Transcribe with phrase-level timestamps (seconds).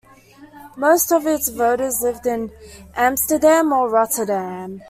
[0.77, 2.51] Most of its voters lived in
[2.95, 4.79] Amsterdam or Rotterdam.